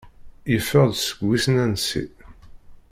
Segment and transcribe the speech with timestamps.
[0.51, 2.03] Yeffeɣ-d seg wissen ansi.